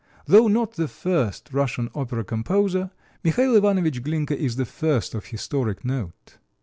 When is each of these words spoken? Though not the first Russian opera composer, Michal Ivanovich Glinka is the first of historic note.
Though 0.25 0.47
not 0.47 0.71
the 0.71 0.87
first 0.87 1.49
Russian 1.53 1.91
opera 1.93 2.23
composer, 2.23 2.89
Michal 3.23 3.55
Ivanovich 3.55 4.01
Glinka 4.01 4.35
is 4.35 4.55
the 4.55 4.65
first 4.65 5.13
of 5.13 5.27
historic 5.27 5.85
note. 5.85 6.39